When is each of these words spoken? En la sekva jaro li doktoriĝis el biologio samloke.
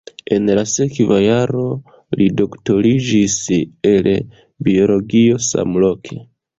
En 0.35 0.47
la 0.59 0.61
sekva 0.69 1.17
jaro 1.23 1.65
li 2.21 2.31
doktoriĝis 2.43 3.39
el 3.93 4.13
biologio 4.71 5.43
samloke. 5.55 6.25